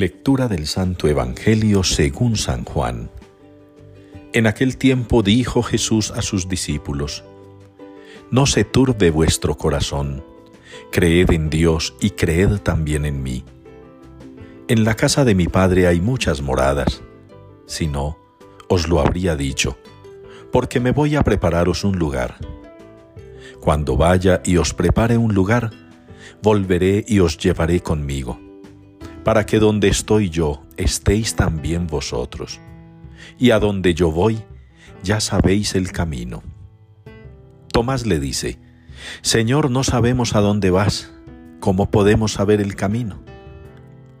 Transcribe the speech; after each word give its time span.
Lectura 0.00 0.48
del 0.48 0.66
Santo 0.66 1.08
Evangelio 1.08 1.84
según 1.84 2.36
San 2.36 2.64
Juan. 2.64 3.10
En 4.32 4.46
aquel 4.46 4.78
tiempo 4.78 5.22
dijo 5.22 5.62
Jesús 5.62 6.10
a 6.12 6.22
sus 6.22 6.48
discípulos, 6.48 7.22
No 8.30 8.46
se 8.46 8.64
turbe 8.64 9.10
vuestro 9.10 9.58
corazón, 9.58 10.24
creed 10.90 11.30
en 11.32 11.50
Dios 11.50 11.94
y 12.00 12.12
creed 12.12 12.60
también 12.62 13.04
en 13.04 13.22
mí. 13.22 13.44
En 14.68 14.84
la 14.84 14.94
casa 14.94 15.26
de 15.26 15.34
mi 15.34 15.48
Padre 15.48 15.86
hay 15.86 16.00
muchas 16.00 16.40
moradas, 16.40 17.02
si 17.66 17.86
no, 17.86 18.16
os 18.70 18.88
lo 18.88 19.00
habría 19.00 19.36
dicho, 19.36 19.76
porque 20.50 20.80
me 20.80 20.92
voy 20.92 21.14
a 21.16 21.22
prepararos 21.22 21.84
un 21.84 21.98
lugar. 21.98 22.38
Cuando 23.60 23.98
vaya 23.98 24.40
y 24.46 24.56
os 24.56 24.72
prepare 24.72 25.18
un 25.18 25.34
lugar, 25.34 25.72
volveré 26.42 27.04
y 27.06 27.20
os 27.20 27.36
llevaré 27.36 27.80
conmigo 27.80 28.40
para 29.24 29.46
que 29.46 29.58
donde 29.58 29.88
estoy 29.88 30.30
yo 30.30 30.62
estéis 30.76 31.36
también 31.36 31.86
vosotros. 31.86 32.60
Y 33.38 33.50
a 33.50 33.58
donde 33.58 33.94
yo 33.94 34.10
voy, 34.10 34.42
ya 35.02 35.20
sabéis 35.20 35.74
el 35.74 35.92
camino. 35.92 36.42
Tomás 37.72 38.06
le 38.06 38.18
dice, 38.18 38.58
Señor, 39.22 39.70
no 39.70 39.84
sabemos 39.84 40.34
a 40.34 40.40
dónde 40.40 40.70
vas, 40.70 41.12
¿cómo 41.60 41.90
podemos 41.90 42.32
saber 42.32 42.60
el 42.60 42.74
camino? 42.74 43.22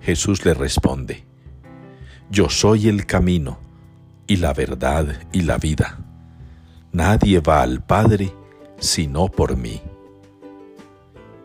Jesús 0.00 0.44
le 0.44 0.54
responde, 0.54 1.26
Yo 2.30 2.48
soy 2.48 2.88
el 2.88 3.06
camino, 3.06 3.58
y 4.26 4.36
la 4.36 4.52
verdad 4.52 5.06
y 5.32 5.42
la 5.42 5.58
vida. 5.58 5.98
Nadie 6.92 7.40
va 7.40 7.62
al 7.62 7.84
Padre 7.84 8.32
sino 8.78 9.28
por 9.28 9.56
mí. 9.56 9.80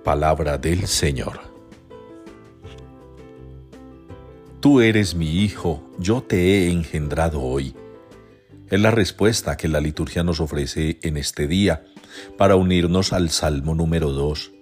Palabra 0.04 0.58
del 0.58 0.88
Señor. 0.88 1.55
Tú 4.66 4.82
eres 4.82 5.14
mi 5.14 5.44
Hijo, 5.44 5.84
yo 6.00 6.24
te 6.24 6.38
he 6.38 6.72
engendrado 6.72 7.44
hoy. 7.44 7.76
Es 8.72 8.80
la 8.80 8.90
respuesta 8.90 9.58
que 9.58 9.68
la 9.68 9.80
liturgia 9.80 10.24
nos 10.24 10.40
ofrece 10.40 10.98
en 11.04 11.18
este 11.18 11.46
día 11.46 11.86
para 12.36 12.56
unirnos 12.56 13.14
al 13.14 13.30
Salmo 13.30 13.76
número 13.76 14.10
2. 14.10 14.54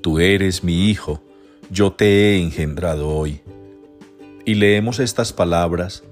Tú 0.00 0.18
eres 0.18 0.64
mi 0.64 0.90
Hijo, 0.90 1.22
yo 1.70 1.92
te 1.92 2.06
he 2.32 2.42
engendrado 2.42 3.10
hoy. 3.10 3.40
Y 4.44 4.56
leemos 4.56 4.98
estas 4.98 5.32
palabras 5.32 6.02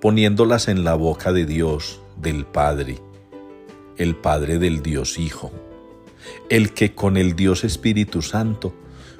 poniéndolas 0.00 0.66
en 0.66 0.82
la 0.82 0.96
boca 0.96 1.32
de 1.32 1.46
Dios, 1.46 2.00
del 2.20 2.46
Padre, 2.46 2.98
el 3.96 4.16
Padre 4.16 4.58
del 4.58 4.82
Dios 4.82 5.20
Hijo, 5.20 5.52
el 6.50 6.72
que 6.72 6.96
con 6.96 7.16
el 7.16 7.36
Dios 7.36 7.62
Espíritu 7.62 8.22
Santo 8.22 8.74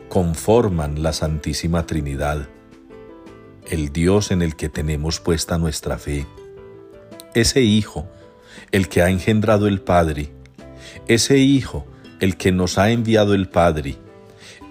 conforman 0.08 1.04
la 1.04 1.12
Santísima 1.12 1.86
Trinidad 1.86 2.48
el 3.70 3.92
Dios 3.92 4.30
en 4.30 4.42
el 4.42 4.56
que 4.56 4.68
tenemos 4.68 5.20
puesta 5.20 5.58
nuestra 5.58 5.98
fe, 5.98 6.26
ese 7.34 7.62
Hijo, 7.62 8.08
el 8.72 8.88
que 8.88 9.02
ha 9.02 9.10
engendrado 9.10 9.66
el 9.66 9.80
Padre, 9.80 10.30
ese 11.08 11.38
Hijo, 11.38 11.86
el 12.20 12.36
que 12.36 12.52
nos 12.52 12.78
ha 12.78 12.90
enviado 12.90 13.34
el 13.34 13.48
Padre, 13.48 13.96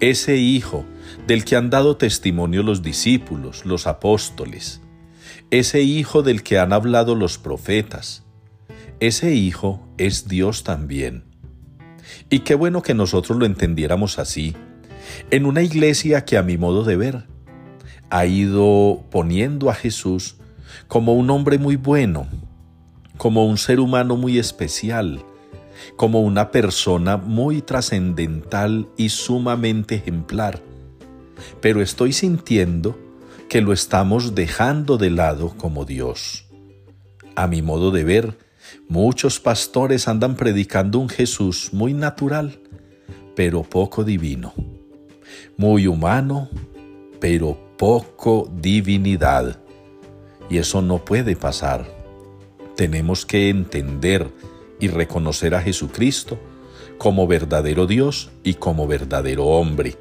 ese 0.00 0.36
Hijo 0.36 0.84
del 1.26 1.44
que 1.44 1.56
han 1.56 1.70
dado 1.70 1.96
testimonio 1.96 2.62
los 2.62 2.82
discípulos, 2.82 3.64
los 3.64 3.86
apóstoles, 3.86 4.80
ese 5.50 5.82
Hijo 5.82 6.22
del 6.22 6.42
que 6.42 6.58
han 6.58 6.72
hablado 6.72 7.14
los 7.14 7.38
profetas, 7.38 8.24
ese 9.00 9.34
Hijo 9.34 9.86
es 9.98 10.26
Dios 10.26 10.64
también. 10.64 11.24
Y 12.30 12.40
qué 12.40 12.54
bueno 12.54 12.82
que 12.82 12.94
nosotros 12.94 13.38
lo 13.38 13.46
entendiéramos 13.46 14.18
así, 14.18 14.56
en 15.30 15.46
una 15.46 15.62
iglesia 15.62 16.24
que 16.24 16.36
a 16.36 16.42
mi 16.42 16.56
modo 16.56 16.82
de 16.82 16.96
ver, 16.96 17.26
ha 18.10 18.26
ido 18.26 19.04
poniendo 19.10 19.70
a 19.70 19.74
Jesús 19.74 20.36
como 20.88 21.14
un 21.14 21.30
hombre 21.30 21.58
muy 21.58 21.76
bueno, 21.76 22.26
como 23.16 23.46
un 23.46 23.58
ser 23.58 23.80
humano 23.80 24.16
muy 24.16 24.38
especial, 24.38 25.24
como 25.96 26.20
una 26.20 26.50
persona 26.50 27.16
muy 27.16 27.62
trascendental 27.62 28.88
y 28.96 29.08
sumamente 29.08 29.96
ejemplar. 29.96 30.62
Pero 31.60 31.82
estoy 31.82 32.12
sintiendo 32.12 32.98
que 33.48 33.60
lo 33.60 33.72
estamos 33.72 34.34
dejando 34.34 34.98
de 34.98 35.10
lado 35.10 35.54
como 35.56 35.84
Dios. 35.84 36.46
A 37.34 37.46
mi 37.46 37.62
modo 37.62 37.90
de 37.90 38.04
ver, 38.04 38.38
muchos 38.88 39.40
pastores 39.40 40.08
andan 40.08 40.36
predicando 40.36 40.98
un 40.98 41.08
Jesús 41.08 41.70
muy 41.72 41.92
natural, 41.92 42.60
pero 43.34 43.62
poco 43.62 44.04
divino, 44.04 44.54
muy 45.56 45.86
humano, 45.86 46.48
pero 47.20 47.65
poco 47.76 48.48
divinidad. 48.52 49.58
Y 50.48 50.58
eso 50.58 50.82
no 50.82 51.04
puede 51.04 51.36
pasar. 51.36 51.86
Tenemos 52.76 53.26
que 53.26 53.48
entender 53.48 54.30
y 54.78 54.88
reconocer 54.88 55.54
a 55.54 55.62
Jesucristo 55.62 56.38
como 56.98 57.26
verdadero 57.26 57.86
Dios 57.86 58.30
y 58.42 58.54
como 58.54 58.86
verdadero 58.86 59.46
hombre, 59.46 59.96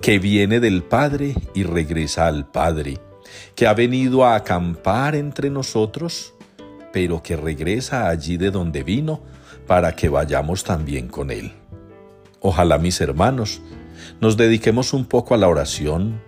que 0.00 0.18
viene 0.18 0.60
del 0.60 0.82
Padre 0.82 1.34
y 1.54 1.64
regresa 1.64 2.26
al 2.26 2.50
Padre, 2.50 2.98
que 3.54 3.66
ha 3.66 3.74
venido 3.74 4.24
a 4.24 4.36
acampar 4.36 5.14
entre 5.14 5.50
nosotros, 5.50 6.34
pero 6.92 7.22
que 7.22 7.36
regresa 7.36 8.08
allí 8.08 8.36
de 8.36 8.50
donde 8.50 8.82
vino 8.82 9.20
para 9.66 9.94
que 9.96 10.08
vayamos 10.08 10.64
también 10.64 11.08
con 11.08 11.30
Él. 11.30 11.52
Ojalá 12.40 12.78
mis 12.78 13.00
hermanos 13.00 13.60
nos 14.20 14.36
dediquemos 14.36 14.92
un 14.92 15.04
poco 15.04 15.34
a 15.34 15.38
la 15.38 15.48
oración, 15.48 16.20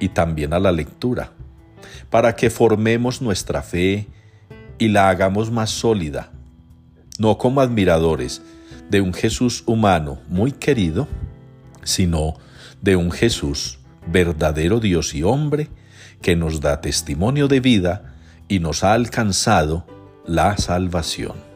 y 0.00 0.08
también 0.08 0.52
a 0.52 0.58
la 0.58 0.72
lectura, 0.72 1.32
para 2.10 2.34
que 2.34 2.50
formemos 2.50 3.22
nuestra 3.22 3.62
fe 3.62 4.08
y 4.78 4.88
la 4.88 5.10
hagamos 5.10 5.50
más 5.50 5.70
sólida, 5.70 6.32
no 7.18 7.38
como 7.38 7.60
admiradores 7.60 8.42
de 8.88 9.00
un 9.00 9.14
Jesús 9.14 9.62
humano 9.66 10.18
muy 10.28 10.52
querido, 10.52 11.06
sino 11.84 12.34
de 12.80 12.96
un 12.96 13.12
Jesús 13.12 13.78
verdadero 14.06 14.80
Dios 14.80 15.14
y 15.14 15.22
hombre 15.22 15.68
que 16.22 16.34
nos 16.34 16.60
da 16.60 16.80
testimonio 16.80 17.46
de 17.46 17.60
vida 17.60 18.14
y 18.48 18.58
nos 18.58 18.82
ha 18.82 18.94
alcanzado 18.94 19.86
la 20.26 20.56
salvación. 20.56 21.49